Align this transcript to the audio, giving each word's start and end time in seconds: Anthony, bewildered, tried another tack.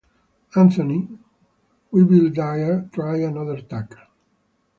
Anthony, 0.55 1.07
bewildered, 1.91 2.91
tried 2.91 3.19
another 3.21 3.61
tack. 3.61 3.93